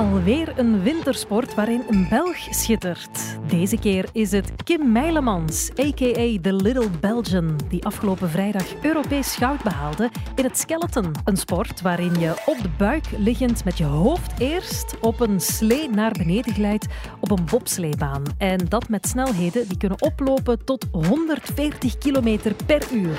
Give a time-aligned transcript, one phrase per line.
[0.00, 3.38] Alweer een wintersport waarin een Belg schittert.
[3.48, 6.40] Deze keer is het Kim Meilemans, a.k.a.
[6.40, 11.12] The Little Belgian, die afgelopen vrijdag Europees goud behaalde in het skeleton.
[11.24, 15.88] Een sport waarin je op de buik liggend met je hoofd eerst op een slee
[15.88, 16.86] naar beneden glijdt
[17.20, 18.22] op een bobsleebaan.
[18.38, 23.18] En dat met snelheden die kunnen oplopen tot 140 km per uur.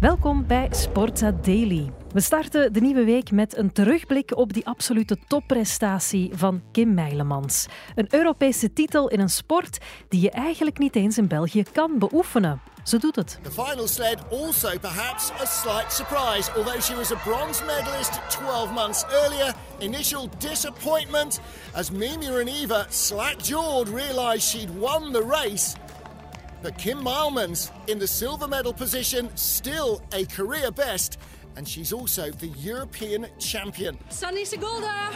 [0.00, 2.01] Welkom bij Sportza Daily.
[2.12, 7.66] We starten de nieuwe week met een terugblik op die absolute topprestatie van Kim Meilemans.
[7.94, 9.78] Een Europese titel in een sport
[10.08, 12.60] die je eigenlijk niet eens in België kan beoefenen.
[12.84, 13.38] Ze doet het.
[13.42, 16.50] The final sled also perhaps a slight surprise.
[16.56, 21.40] Although she was a bronze medalist 12 months earlier, initial disappointment
[21.72, 25.74] as Mimi Reniva slack-jawed realised she'd won the race.
[26.62, 31.18] But Kim Milemans in the silver medal position, still a career best.
[31.54, 33.98] And she's also the European champion.
[34.08, 35.10] Sunny Segolda,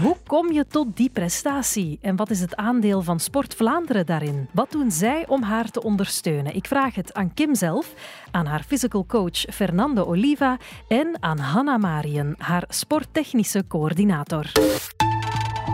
[0.00, 1.98] Hoe kom je tot die prestatie?
[2.02, 4.48] En wat is het aandeel van Sport Vlaanderen daarin?
[4.52, 6.54] Wat doen zij om haar te ondersteunen?
[6.54, 7.94] Ik vraag het aan Kim zelf,
[8.30, 10.56] aan haar physical coach Fernando Oliva
[10.88, 14.52] en aan Hanna Marien, haar sporttechnische coördinator.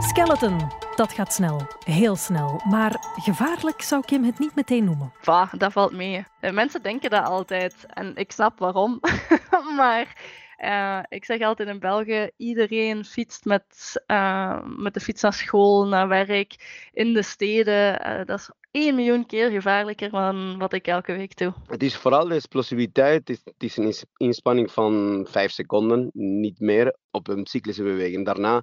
[0.00, 0.60] Skeleton,
[0.96, 2.60] dat gaat snel, heel snel.
[2.70, 5.12] Maar gevaarlijk zou Kim het niet meteen noemen.
[5.24, 6.24] Bah, dat valt mee.
[6.40, 7.86] Eh, Mensen denken dat altijd.
[7.88, 9.00] En ik snap waarom.
[9.76, 10.16] maar
[10.56, 15.86] eh, ik zeg altijd in België, iedereen fietst met, eh, met de fiets naar school,
[15.86, 16.54] naar werk,
[16.92, 18.00] in de steden.
[18.00, 21.52] Eh, dat is één miljoen keer gevaarlijker dan wat ik elke week doe.
[21.66, 23.28] Het is vooral de explosiviteit.
[23.28, 27.82] Het is, het is een ins- inspanning van 5 seconden, niet meer, op een cyclische
[27.82, 28.24] beweging.
[28.26, 28.62] Daarna,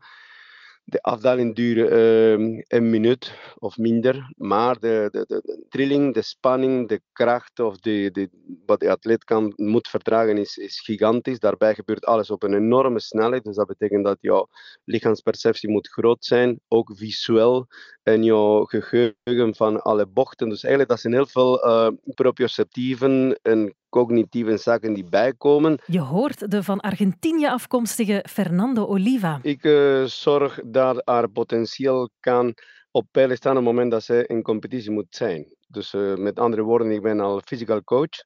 [0.83, 4.31] de afdaling duurt ehm, een minuut of minder.
[4.37, 8.29] Maar de, de, de, trilling, de spanning, de kracht of de, de,
[8.65, 11.39] wat de atleet kan, moet verdragen is, is gigantisch.
[11.39, 13.43] Daarbij gebeurt alles op een enorme snelheid.
[13.43, 14.47] Dus dat betekent dat jouw
[14.83, 17.67] lichaamsperceptie moet groot zijn, ook visueel.
[18.03, 20.49] En jouw geheugen van alle bochten.
[20.49, 25.79] Dus eigenlijk dat zijn heel veel eh proprioceptieven en cognitieve zaken die bijkomen.
[25.85, 29.39] Je hoort de van Argentinië afkomstige Fernando Oliva.
[29.41, 32.53] Ik eh, zorg dat haar potentieel kan
[32.91, 35.55] op peil staan op het moment dat ze in competitie moet zijn.
[35.67, 38.23] Dus eh, met andere woorden, ik ben al physical coach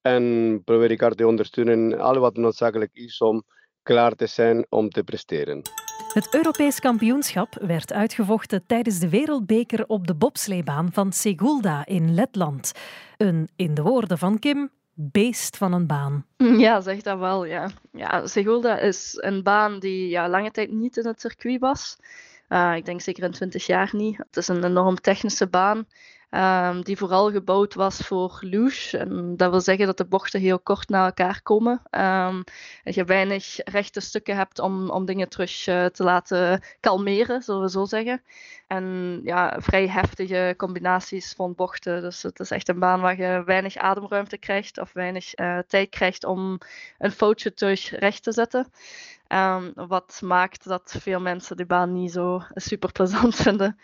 [0.00, 3.42] en probeer ik haar te ondersteunen alles wat noodzakelijk is om
[3.82, 5.62] klaar te zijn om te presteren.
[6.12, 12.72] Het Europees kampioenschap werd uitgevochten tijdens de Wereldbeker op de bobsleebaan van Segulda in Letland.
[13.16, 16.26] Een, in de woorden van Kim, beest van een baan.
[16.64, 17.70] Ja, zeg dat wel, ja.
[17.92, 18.22] Ja,
[18.76, 21.96] is een baan die ja, lange tijd niet in het circuit was.
[22.48, 24.16] Eh, ik denk zeker in 20 jaar niet.
[24.16, 25.86] Het is een enorm technische baan.
[26.30, 28.98] Ehm, die vooral gebouwd was voor luge.
[28.98, 31.82] En dat wil zeggen dat de bochten heel kort na elkaar komen.
[31.90, 32.42] Ehm,
[32.84, 37.62] dat je weinig rechte stukken hebt om, om dingen terug eh, te laten kalmeren, zullen
[37.62, 38.22] we zo zeggen.
[38.66, 42.00] En ja, vrij heftige combinaties van bochten.
[42.02, 45.88] Dus het is echt een baan waar je weinig ademruimte krijgt of weinig eh, tijd
[45.88, 46.58] krijgt om
[46.98, 48.70] een foutje terug recht te zetten.
[49.28, 53.78] Ehm, wat maakt dat veel mensen die baan niet zo super plezant vinden.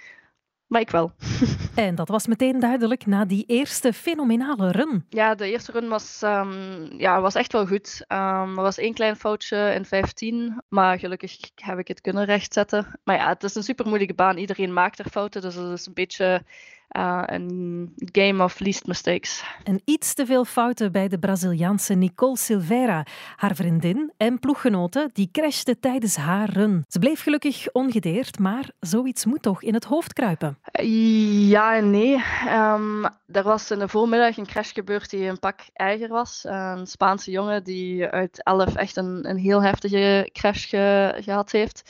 [0.74, 1.12] Maar ik wel.
[1.74, 5.06] En dat was meteen duidelijk na die eerste fenomenale run.
[5.08, 8.04] Ja, de eerste run was, ehm, ja, was echt wel goed.
[8.06, 13.00] Ehm, er was één klein foutje in 15, maar gelukkig heb ik het kunnen rechtzetten.
[13.04, 14.36] Maar ja, het is een super moeilijke baan.
[14.36, 16.42] Iedereen maakt er fouten, dus het is een beetje
[16.89, 19.45] een game of least mistakes.
[19.65, 23.06] En iets te veel fouten bij de Braziliaanse Nicole Silveira.
[23.37, 26.84] Haar vriendin en ploeggenote die crashte tijdens haar run.
[26.89, 30.59] Ze bleef gelukkig ongedeerd, maar zoiets moet toch in het hoofd kruipen.
[31.49, 32.22] Ja en nee.
[32.47, 36.41] Ehm, er was in de voormiddag een crash gebeurd die een pak erger was.
[36.45, 41.83] Een Spaanse jongen die uit 11 echt een, een heel heftige crash ge- gehad heeft.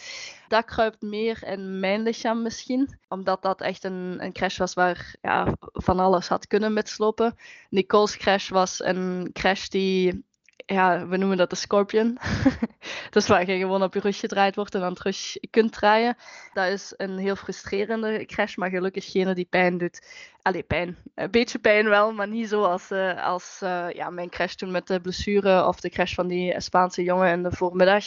[0.48, 5.14] Dat kruipt meer in mijn lichaam misschien, omdat dat echt een, een crash was waar
[5.22, 7.36] ja, van alles had kunnen mislopen.
[7.70, 10.24] Nicole's crash was een crash die,
[10.56, 12.18] ja, we noemen dat de scorpion.
[13.10, 16.16] dus waar je gewoon op je rug gedraaid wordt en dan terug kunt draaien.
[16.52, 20.06] Dat is een heel frustrerende crash, maar gelukkig geen die pijn doet.
[20.42, 20.96] Allee, pijn.
[21.14, 24.70] Een beetje pijn wel, maar niet zo als, eh, als eh, ja, mijn crash toen
[24.70, 28.04] met de blessure of de crash van die Spaanse jongen in de voormiddag.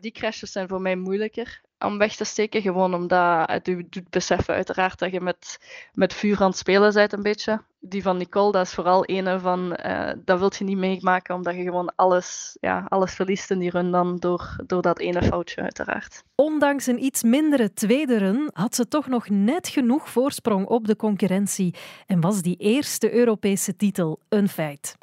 [0.00, 4.10] Die crashes zijn voor mij moeilijker om weg te steken, gewoon omdat het u doet
[4.10, 5.58] beseffen uiteraard dat je met,
[5.92, 7.60] met vuur aan het spelen bent een beetje.
[7.80, 11.54] Die van Nicole, dat is vooral een van, eh, dat wilt je niet meemaken, omdat
[11.54, 15.62] je gewoon alles, ja, alles verliest in die run dan door, door dat ene foutje
[15.62, 16.22] uiteraard.
[16.34, 20.96] Ondanks een iets mindere tweede run had ze toch nog net genoeg voorsprong op de
[20.96, 21.74] concurrentie
[22.06, 24.96] en was die eerste Europese titel een feit.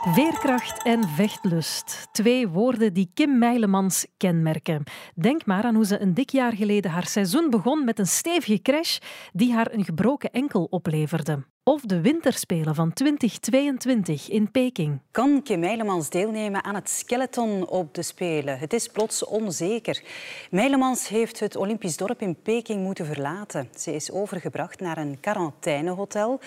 [0.00, 2.08] Veerkracht en vechtlust.
[2.12, 4.82] Twee woorden die Kim Meilemans kenmerken.
[5.14, 8.62] Denk maar aan hoe ze een dik jaar geleden haar seizoen begon met een stevige
[8.62, 8.98] crash
[9.32, 11.44] die haar een gebroken enkel opleverde.
[11.70, 15.00] Of de winterspelen van 2022 in Peking.
[15.10, 18.58] Kan Kim Meilemans deelnemen aan het skeleton op de Spelen?
[18.58, 20.02] Het is plots onzeker.
[20.50, 23.68] Meilemans heeft het Olympisch dorp in Peking moeten verlaten.
[23.76, 26.40] Ze is overgebracht naar een quarantainehotel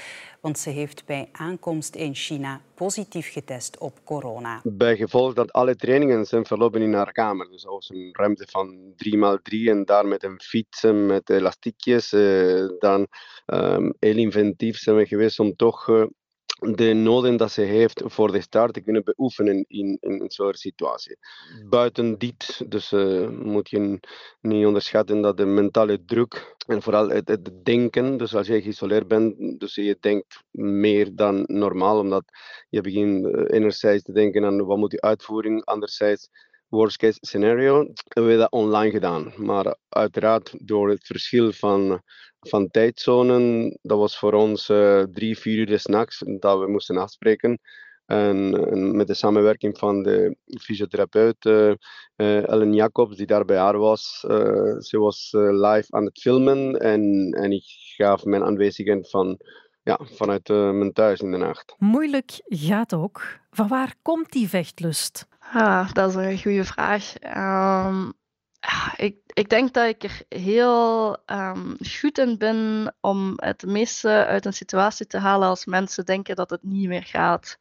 [0.43, 4.61] want ze heeft bij aankomst in China positief getest op corona.
[4.63, 7.49] Bij gevolg dat alle trainingen zijn verlopen in haar kamer.
[7.49, 12.13] Dus als een ruimte van 3x3 en daar met een fiets met elastiekjes.
[12.13, 13.07] Eh, dan
[13.45, 16.05] um, heel inventief zijn we geweest om toch uh,
[16.71, 20.59] de noden dat ze heeft voor de start te kunnen beoefenen in, in een soort
[20.59, 21.17] situatie.
[21.69, 23.99] Buiten dit, dus uh, moet je
[24.41, 29.59] niet onderschatten dat de mentale druk en vooral het, denken, dus als je geïsoleerd bent,
[29.59, 32.23] dus je denkt meer dan normaal, omdat
[32.69, 36.29] je begint uh, enerzijds te denken aan wat moet die uitvoering, anderzijds
[36.73, 39.33] worst case scenario, hebben we dat online gedaan.
[39.35, 42.01] Maar uiteraard door het verschil van
[42.39, 47.59] van tijdzonen, dat was voor ons uh, drie, vier uur s'nachts dat we moesten afspreken.
[48.05, 51.73] En, met de samenwerking van de fysiotherapeut uh,
[52.49, 54.19] Ellen Jacobs, die daar bij haar was.
[54.79, 57.63] Ze was live aan het filmen en, en ik
[57.95, 59.39] gaf mijn aanwezigheid van,
[59.83, 61.75] ja, vanuit mijn thuis in de nacht.
[61.77, 63.39] Moeilijk gaat ook.
[63.51, 65.27] Van waar komt die vechtlust?
[65.53, 67.13] Ah, dat is een goede vraag.
[67.37, 68.13] Um,
[68.95, 74.45] ik, ik denk dat ik er heel um, goed in ben om het meeste uit
[74.45, 77.57] een situatie te halen als mensen denken dat het niet meer gaat.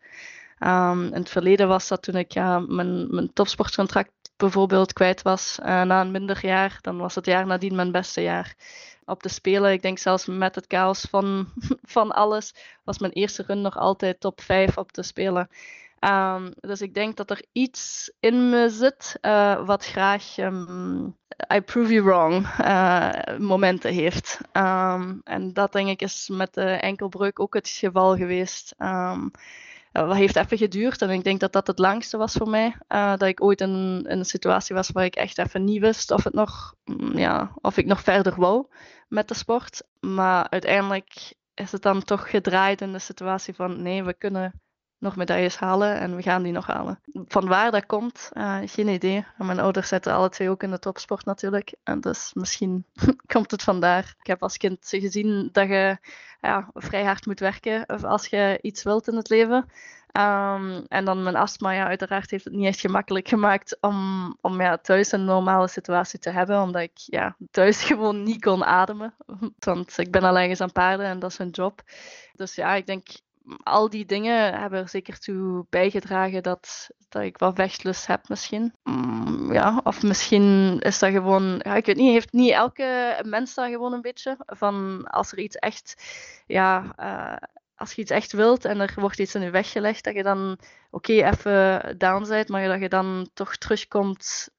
[0.61, 4.11] Um, in het verleden was dat toen ik ja, mijn, mijn topsportcontract
[4.43, 6.79] bijvoorbeeld kwijt was uh, na een minder jaar.
[6.81, 8.55] Dan was het jaar nadien mijn beste jaar
[9.05, 9.73] op de Spelen.
[9.73, 11.49] Ik denk zelfs met het chaos van,
[11.97, 12.55] van alles
[12.85, 15.49] was mijn eerste run nog altijd top 5 op de Spelen.
[16.01, 21.17] Um, dus ik denk dat er iets in me zit uh, wat graag um,
[21.55, 24.41] I prove you wrong uh, momenten heeft.
[24.53, 28.75] Um, en dat denk ik is met de enkelbreuk ook het geval geweest.
[29.93, 32.77] Dat heeft even geduurd en ik denk dat dat het langste was voor mij.
[32.89, 36.11] Uh, dat ik ooit in, in, een situatie was waar ik echt even niet wist
[36.11, 38.67] of, het nog, mm, ja, of ik nog verder wou
[39.09, 39.83] met de sport.
[40.01, 44.61] Maar uiteindelijk is het dan toch gedraaid in de situatie van nee, we kunnen
[45.03, 47.01] nog medailles halen en we gaan die nog halen.
[47.27, 49.25] Van waar dat komt, uh, geen idee.
[49.37, 51.75] mijn ouders zitten alle twee ook in de topsport natuurlijk.
[51.83, 52.85] En dus misschien
[53.33, 54.15] komt het vandaar.
[54.21, 55.99] Ik heb als kind gezien dat je
[56.41, 59.57] ja, vrij hard moet werken als je iets wilt in het leven.
[60.13, 64.61] Um, en dan mijn astma, ja, uiteraard heeft het niet echt gemakkelijk gemaakt om, om
[64.61, 69.15] ja, thuis een normale situatie te hebben, omdat ik ja, thuis gewoon niet kon ademen.
[69.59, 71.83] Want ik ben allergisch aan paarden en dat is hun job.
[72.33, 73.07] Dus ja, ik denk
[73.63, 78.73] al die dingen hebben er zeker toe bijgedragen dat, dat ik wel vechtlust heb misschien.
[78.83, 83.55] Mm, ja, of misschien is dat gewoon, ja, ik weet niet, heeft niet elke mens
[83.55, 84.37] dat gewoon een beetje?
[84.47, 86.03] Van als er iets echt,
[86.47, 90.15] ja, uh, als je iets echt wilt en er wordt iets in je weggelegd, dat
[90.15, 90.59] je dan
[90.91, 94.51] oké even down bent, maar dat je dan toch terugkomt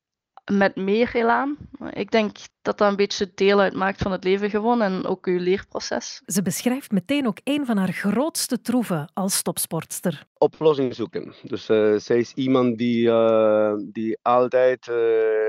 [0.52, 1.58] met meer elan.
[1.90, 5.40] Ik denk dat dat een beetje deel uitmaakt van het leven gewoon en ook uw
[5.40, 6.22] leerproces.
[6.26, 10.26] Ze beschrijft meteen ook een van haar grootste troeven als topsportster.
[10.38, 11.34] Oplossing zoeken.
[11.44, 14.96] Dus uh, zij is iemand die, uh, die altijd uh,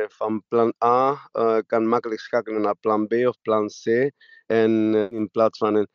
[0.08, 1.28] van plan A
[1.66, 4.10] kan makkelijk schakelen naar plan B of plan C.
[4.46, 5.88] En in plaats van een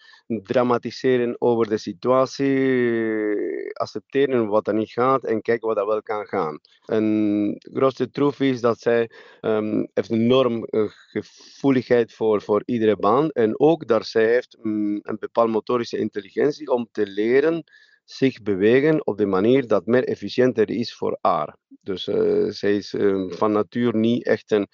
[0.43, 6.25] dramatiseren over de situatie, accepteren wat er niet gaat en kijken wat er wel kan
[6.25, 6.59] gaan.
[6.85, 7.03] En
[7.51, 9.09] de grootste troef is dat zij
[9.41, 10.65] um, heeft een enorm
[11.09, 13.29] gevoeligheid voor, voor iedere baan.
[13.29, 17.63] En ook dat zij heeft um, een bepaalde motorische intelligentie om te leren
[18.09, 21.55] zich bewegen op de manier dat meer efficiënter is voor haar.
[21.81, 24.67] Dus uh, zij is uh, van natuur niet echt een,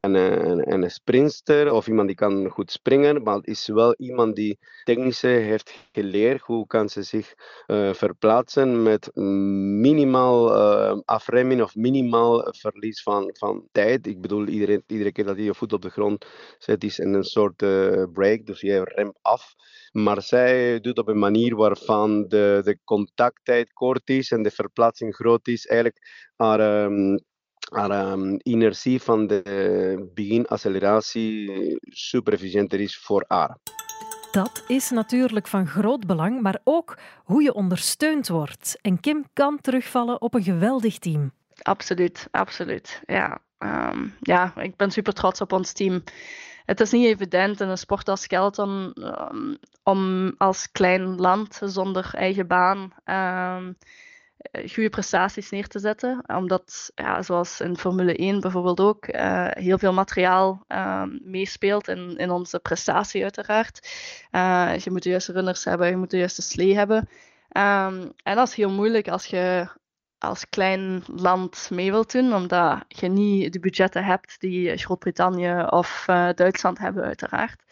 [0.00, 0.90] een, een,
[1.44, 6.40] een, of iemand die kan goed springen, maar is wel iemand die technische heeft geleerd
[6.40, 7.34] hoe kan ze zich
[7.66, 10.54] uh, verplaatsen met minimaal
[11.04, 14.06] afremmen of minimaal verlies van, van tijd.
[14.06, 16.26] Ik bedoel, iedereen, iedere keer dat je je voet op de grond
[16.58, 17.56] zet is een soort
[18.12, 19.54] break, dus je remt af.
[19.96, 25.14] Maar zij doet op een manier waarvan de, de contacttijd kort is en de verplaatsing
[25.14, 25.66] groot is.
[25.66, 27.20] Eigenlijk haar, um,
[27.70, 33.56] haar um, inertie van de beginacceleratie super efficiënter is voor haar.
[34.30, 38.78] Dat is natuurlijk van groot belang, maar ook hoe je ondersteund wordt.
[38.82, 41.32] En Kim kan terugvallen op een geweldig team.
[41.62, 43.02] Absoluut, absoluut.
[43.06, 46.02] Ja, um, ja ik ben super trots op ons team
[46.66, 48.96] het is niet evident in een sport als skeleton
[49.30, 53.76] um, om als klein land zonder eigen baan um,
[54.52, 56.24] goede prestaties neer te zetten.
[56.26, 59.06] Omdat, ja, zoals in Formule 1 bijvoorbeeld ook,
[59.50, 63.88] heel veel materiaal ehm, meespeelt in, in onze prestatie uiteraard.
[64.82, 67.08] je moet de juiste runners hebben, je moet de juiste slee hebben.
[67.48, 69.68] Ehm, en dat is heel moeilijk als je
[70.18, 76.06] als klein land mee wilt doen, omdat je niet de budgetten hebt die Groot-Brittannië of
[76.10, 77.62] uh, Duitsland hebben, uiteraard.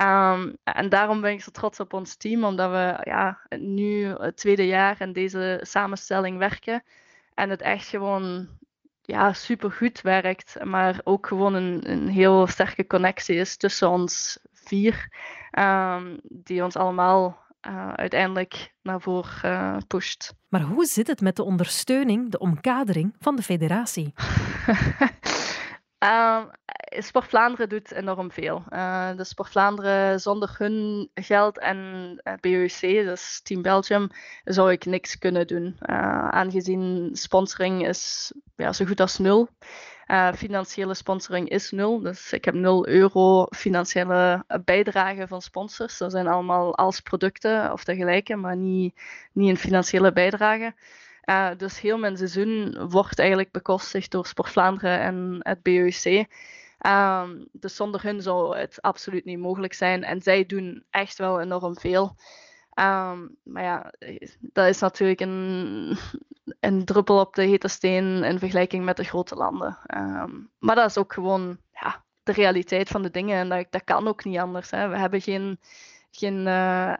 [0.00, 4.36] Um, en daarom ben ik zo trots op ons team, omdat we ja, nu het
[4.36, 6.82] tweede jaar in deze samenstelling werken
[7.34, 8.48] en het echt gewoon
[9.02, 14.38] ja, super goed werkt, maar ook gewoon een, een heel sterke connectie is tussen ons
[14.52, 15.12] vier,
[15.58, 20.34] um, die ons allemaal uh, uiteindelijk naar voren uh, pusht.
[20.48, 24.12] Maar hoe zit het met de ondersteuning, de omkadering van de federatie?
[26.04, 26.44] Uh,
[27.08, 28.62] Sport Vlaanderen doet enorm veel.
[28.70, 34.08] Uh, de Sport Vlaanderen zonder hun geld en BUC, dus Team Belgium,
[34.44, 35.76] zou ik niks kunnen doen.
[36.30, 39.48] aangezien sponsoring is ja, zo goed als nul.
[40.10, 42.00] Uh, financiële sponsoring is nul.
[42.00, 45.98] Dus ik heb 0 euro financiële bijdrage van sponsors.
[45.98, 49.00] Dat zijn allemaal als producten of dergelijke, maar niet,
[49.32, 50.74] niet een financiële bijdrage.
[51.24, 56.26] Uh, dus heel mijn seizoen wordt eigenlijk bekostigd door Sport Vlaanderen en het BUC.
[56.78, 60.04] Ehm, dus zonder hun zou het absoluut niet mogelijk zijn.
[60.04, 62.16] En zij doen echt wel enorm veel.
[62.78, 63.92] Um, maar ja,
[64.40, 65.96] dat is natuurlijk een,
[66.60, 69.78] een druppel op de hete steen in vergelijking met de grote landen.
[69.96, 73.84] Um, maar dat is ook gewoon ja, de realiteit van de dingen en dat, dat
[73.84, 74.70] kan ook niet anders.
[74.70, 74.88] Hè.
[74.88, 75.58] We hebben geen
[76.10, 76.94] geen uh,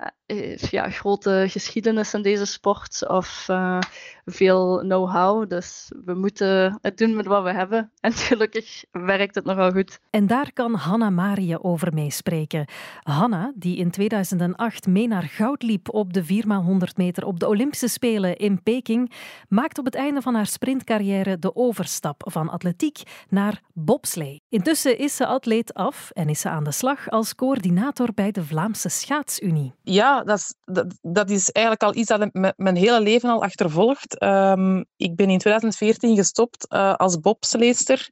[0.70, 3.78] ja, grote geschiedenis in deze sport of uh,
[4.24, 5.50] veel know-how.
[5.50, 7.90] Dus we moeten het doen met wat we hebben.
[8.00, 10.00] En gelukkig werkt het nogal goed.
[10.10, 12.66] En daar kan Hanna Marie over meespreken.
[13.02, 17.88] Hanna, die in 2008 mee naar goud liep op de 4x100 meter op de Olympische
[17.88, 19.12] Spelen in Peking,
[19.48, 24.42] maakt op het einde van haar sprintcarrière de overstap van atletiek naar bobslee.
[24.48, 28.44] Intussen is ze atleet af en is ze aan de slag als coördinator bij de
[28.44, 29.72] Vlaamse Schaatsunie.
[29.82, 30.54] Ja, dat is,
[31.02, 34.22] dat, is eigenlijk al iets dat mijn hele leven al achtervolgt.
[34.22, 38.08] Um, ik ben in 2014 gestopt uh, als bobsleester.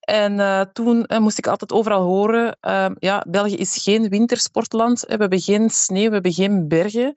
[0.00, 5.00] En uh, toen uh, moest ik altijd overal horen, ehm, ja, België is geen wintersportland.
[5.00, 7.12] We hebben geen sneeuw, we hebben geen bergen.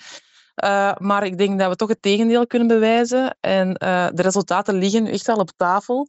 [0.97, 3.37] maar ik denk dat we toch het tegendeel kunnen bewijzen.
[3.39, 3.73] En
[4.13, 6.07] de resultaten liggen echt al op tafel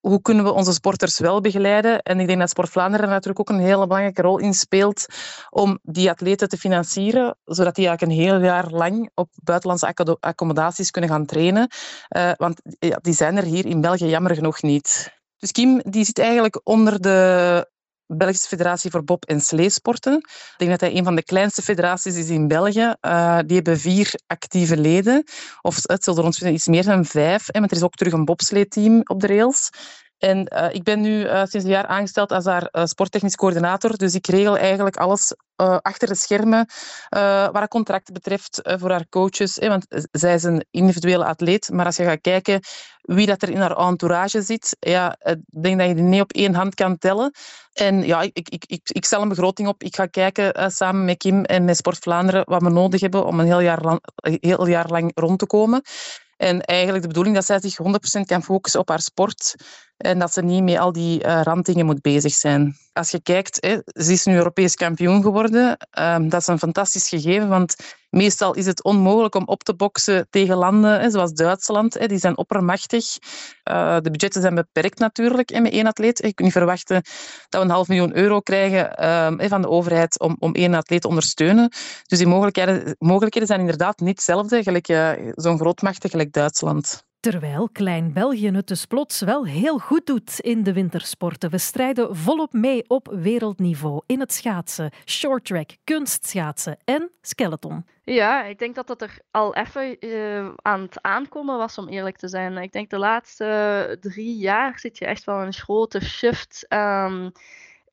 [0.00, 2.02] hoe kunnen we onze sporters wel begeleiden?
[2.02, 5.06] En ik denk dat Sport Vlaanderen natuurlijk ook een hele belangrijke rol in speelt
[5.50, 10.90] om die atleten te financieren, zodat die eigenlijk een heel jaar lang op buitenlandse accommodaties
[10.90, 11.70] kunnen gaan trainen.
[12.16, 15.16] Uh, want ja, die zijn er hier in België jammer genoeg niet.
[15.38, 17.70] Dus Kim die zit eigenlijk onder de
[18.08, 20.16] Belgische Federatie voor Bob- en Sleesporten.
[20.16, 22.94] Ik denk dat hij een van de kleinste federaties is in België.
[23.00, 25.24] Uh, die hebben vier actieve leden.
[25.60, 27.48] Of het zullen er ons iets meer zijn, vijf.
[27.48, 29.70] En er is ook terug een bobsleeteam op de rails.
[30.18, 33.96] En uh, ik ben nu uh, sinds een jaar aangesteld als haar uh, sporttechnisch coördinator.
[33.96, 35.34] Dus ik regel eigenlijk alles
[35.82, 36.68] achter de schermen
[37.52, 39.56] wat contracten betreft voor haar coaches.
[39.56, 41.70] want zij is een individuele atleet.
[41.72, 42.60] Maar als je gaat kijken
[43.00, 46.32] wie dat er in haar entourage zit, ja, ik denk dat je die niet op
[46.32, 47.32] één hand kan tellen.
[47.72, 49.82] En ja, ik, ik, ik, ik stel een begroting op.
[49.82, 53.40] Ik ga kijken samen met Kim en met Sport Vlaanderen wat we nodig hebben om
[53.40, 54.00] een heel jaar lang,
[54.40, 55.82] heel jaar lang rond te komen.
[56.38, 57.78] En eigenlijk de bedoeling dat zij zich
[58.18, 59.54] 100% kan focussen op haar sport
[59.98, 62.76] en dat ze niet met al die uh, randdingen moet bezig zijn.
[62.92, 65.76] Als je kijkt, hè, ze is nu Europees kampioen geworden.
[65.98, 67.76] Uh, dat is een fantastisch gegeven, want
[68.10, 71.94] meestal is het onmogelijk om op te boksen tegen landen hè, zoals Duitsland.
[71.94, 73.18] Hè, die zijn oppermachtig.
[73.70, 76.18] Uh, de budgetten zijn beperkt natuurlijk hè, met één atleet.
[76.18, 77.02] Je kunt niet verwachten
[77.48, 81.00] dat we een half miljoen euro krijgen ehm, van de overheid om, om één atleet
[81.00, 81.72] te ondersteunen.
[82.06, 87.06] Dus die mogelijkheden, mogelijkheden zijn inderdaad niet hetzelfde, gelijk uh, zo'n grootmachtig gelijk Duitsland.
[87.20, 91.50] Terwijl Klein België het dus plots wel heel goed doet in de wintersporten.
[91.50, 97.86] We strijden volop mee op wereldniveau in het schaatsen, shorttrack, kunstschaatsen en skeleton.
[98.04, 102.16] Ja, ik denk dat dat er al even uh, aan het aankomen was, om eerlijk
[102.16, 102.56] te zijn.
[102.56, 106.66] Ik denk de laatste drie jaar zit je echt wel een grote shift.
[106.68, 107.32] Um,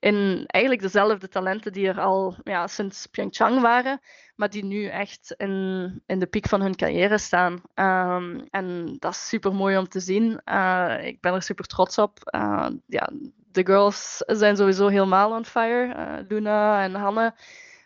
[0.06, 4.00] in eigenlijk dezelfde talenten die er al ja, sinds Pyeongchang waren,
[4.36, 7.62] maar die nu echt in, in de piek van hun carrière staan.
[7.76, 10.42] Um, en dat is super mooi om te zien.
[10.46, 12.20] Uh, ik ben er super trots op.
[12.36, 13.10] Uh, ja,
[13.52, 15.96] de girls zijn sowieso helemaal on fire.
[15.96, 17.34] Uh, Luna en Hanne.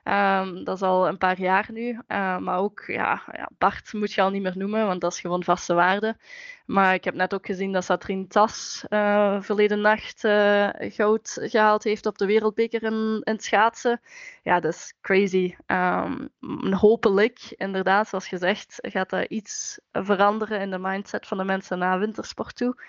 [0.03, 1.91] Ehm, dat is al een paar jaar nu.
[1.91, 5.19] Uh, maar ook, ja, ja, Bart moet je al niet meer noemen, want dat is
[5.19, 6.17] gewoon vaste waarde.
[6.65, 11.83] Maar ik heb net ook gezien dat Satrine Tas uh, verleden nacht uh, goud gehaald
[11.83, 14.01] heeft op de wereldbeker in, in het schaatsen.
[14.43, 15.55] Ja, dat is crazy.
[15.67, 16.29] Um,
[16.71, 21.99] hopelijk, inderdaad, zoals gezegd, gaat dat iets veranderen in de mindset van de mensen na
[21.99, 22.83] wintersport toe.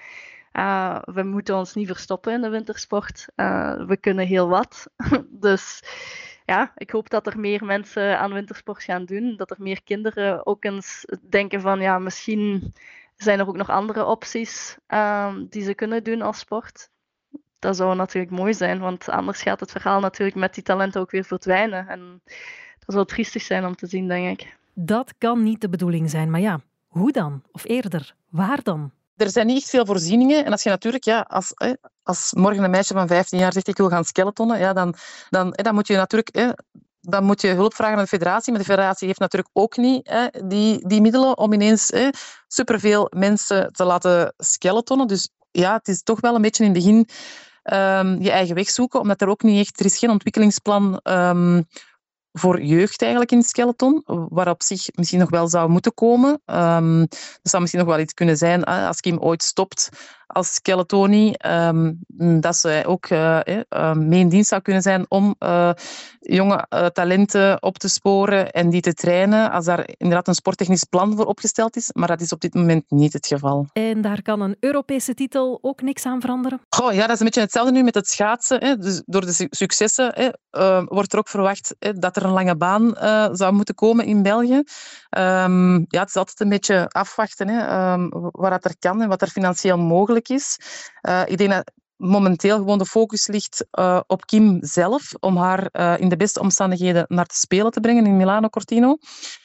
[0.52, 3.26] Uh, we moeten ons niet verstoppen in de wintersport.
[3.86, 4.90] We kunnen heel wat.
[5.28, 5.82] dus
[6.50, 9.36] ja, ik hoop dat er meer mensen aan wintersport gaan doen.
[9.36, 12.74] Dat er meer kinderen ook eens denken van ja, misschien
[13.16, 16.90] zijn er ook nog andere opties um, die ze kunnen doen als sport.
[17.58, 21.10] Dat zou natuurlijk mooi zijn, want anders gaat het verhaal natuurlijk met die talenten ook
[21.10, 21.88] weer verdwijnen.
[21.88, 22.22] En
[22.78, 24.56] dat zou triestig zijn om te zien, denk ik.
[24.74, 27.42] Dat kan niet de bedoeling zijn, maar ja, hoe dan?
[27.52, 28.90] Of eerder, waar dan?
[29.20, 30.44] Er zijn niet echt veel voorzieningen.
[30.44, 31.52] En als je natuurlijk, ja, als,
[32.02, 34.94] als morgen een meisje van 15 jaar zegt ik wil gaan skeletonnen, ja, dan,
[35.30, 36.54] dan, dan moet je natuurlijk
[37.00, 38.52] dan moet je hulp vragen aan de federatie.
[38.52, 40.10] Maar de federatie heeft natuurlijk ook niet
[40.44, 41.92] die, die middelen om ineens
[42.46, 45.06] superveel mensen te laten skeletonnen.
[45.06, 47.08] Dus ja, het is toch wel een beetje in het begin
[47.64, 51.66] um, je eigen weg zoeken, omdat er ook niet echt, er is geen ontwikkelingsplan um,
[52.32, 56.30] voor jeugd eigenlijk in skeleton, waarop zich misschien nog wel zou moeten komen.
[56.46, 59.88] Um, dat zou misschien nog wel iets kunnen zijn als Kim ooit stopt
[60.32, 61.98] als Skeletoni, um,
[62.40, 65.70] dat ze ook uh, uh, mee in dienst zou kunnen zijn om uh,
[66.20, 71.16] jonge talenten op te sporen en die te trainen, als daar inderdaad een sporttechnisch plan
[71.16, 71.90] voor opgesteld is.
[71.92, 73.66] Maar dat is op dit moment niet het geval.
[73.72, 76.60] En daar kan een Europese titel ook niks aan veranderen?
[76.68, 78.64] Goh, ja, dat is een beetje hetzelfde nu met het schaatsen.
[78.64, 78.76] Hè.
[78.76, 82.94] Dus door de successen hè, wordt er ook verwacht hè, dat er een lange baan
[83.36, 84.62] zou moeten komen in België.
[85.18, 89.22] Um, ja, het is altijd een beetje afwachten hè, um, wat er kan en wat
[89.22, 90.58] er financieel mogelijk is.
[91.08, 95.68] Uh, ik denk dat momenteel gewoon de focus ligt uh, op Kim zelf, om haar
[95.72, 98.98] uh, in de beste omstandigheden naar te spelen te brengen in Milano Cortino.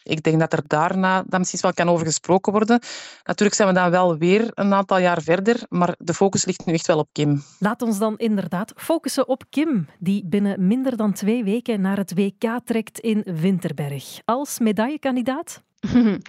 [0.04, 2.80] Ik denk dat er daarna dan misschien wel kan over gesproken worden.
[3.24, 6.74] Natuurlijk zijn we dan wel weer een aantal jaar verder, maar de focus ligt nu
[6.74, 7.44] echt wel op Kim.
[7.60, 12.14] Laat ons dan inderdaad focussen op Kim, die binnen minder dan twee weken naar het
[12.14, 14.20] WK trekt in Winterberg.
[14.26, 15.62] Als medaillekandidaat?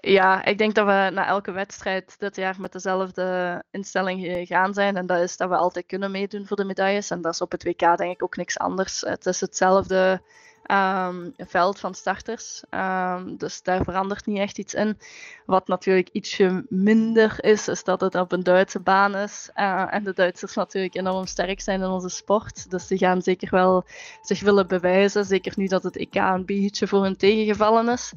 [0.00, 4.96] Ja, ik denk dat we na elke wedstrijd dit jaar met dezelfde instelling gaan zijn.
[4.96, 7.10] En dat is dat we altijd kunnen meedoen voor de medailles.
[7.10, 9.00] En dat is op het WK denk ik ook niks anders.
[9.00, 10.22] Het is hetzelfde
[10.70, 12.62] um, veld van starters.
[12.70, 14.98] Um, dus daar verandert niet echt iets in.
[15.46, 19.50] Wat natuurlijk ietsje minder is, is dat het op een Duitse baan is.
[19.56, 22.70] Uh, en de Duitsers natuurlijk enorm sterk zijn in onze sport.
[22.70, 23.84] Dus die gaan zeker wel
[24.22, 25.24] zich willen bewijzen.
[25.24, 28.12] Zeker nu dat het EK een voor hun tegengevallen is.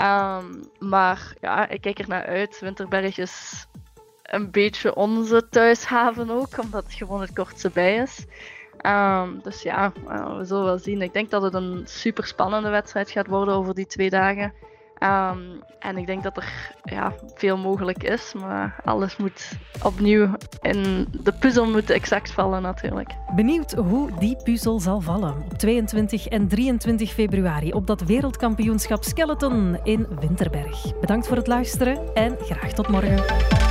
[0.00, 2.60] Um, maar ja, ik kijk er naar uit.
[2.60, 3.66] Winterberg is
[4.22, 8.24] een beetje onze thuishaven ook, omdat het gewoon het kortste bij is.
[8.82, 11.02] Um, dus ja, uh, we zullen wel zien.
[11.02, 14.52] Ik denk dat het een super spannende wedstrijd gaat worden over die twee dagen.
[15.02, 19.50] Um, en ik denk dat er ja, veel mogelijk is, maar alles moet
[19.82, 20.28] opnieuw
[20.60, 23.10] in de puzzel moet exact vallen natuurlijk.
[23.34, 29.78] Benieuwd hoe die puzzel zal vallen op 22 en 23 februari op dat wereldkampioenschap Skeleton
[29.82, 30.98] in Winterberg.
[31.00, 33.65] Bedankt voor het luisteren en graag tot morgen.